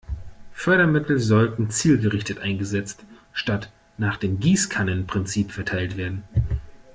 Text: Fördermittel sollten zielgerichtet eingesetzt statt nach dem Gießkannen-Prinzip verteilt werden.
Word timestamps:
Fördermittel 0.53 1.19
sollten 1.19 1.69
zielgerichtet 1.69 2.39
eingesetzt 2.39 3.05
statt 3.33 3.71
nach 3.99 4.17
dem 4.17 4.39
Gießkannen-Prinzip 4.39 5.51
verteilt 5.51 5.95
werden. 5.95 6.23